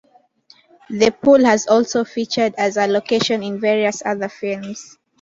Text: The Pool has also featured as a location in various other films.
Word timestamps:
The 0.89 1.11
Pool 1.11 1.45
has 1.45 1.67
also 1.67 2.03
featured 2.05 2.55
as 2.57 2.75
a 2.75 2.87
location 2.87 3.43
in 3.43 3.61
various 3.61 4.01
other 4.03 4.29
films. 4.29 4.97